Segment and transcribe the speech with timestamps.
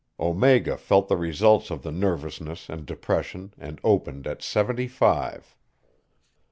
[0.19, 5.55] Omega felt the results of the nervousness and depression, and opened at seventy five.